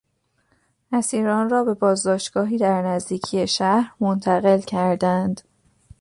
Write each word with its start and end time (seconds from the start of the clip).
اسیران 0.91 1.49
را 1.49 1.63
به 1.63 1.73
بازداشتگاهی 1.73 2.57
در 2.57 2.81
نزدیکی 2.81 3.47
شهر 3.47 3.91
منتقل 3.99 4.59
کردند. 4.59 5.41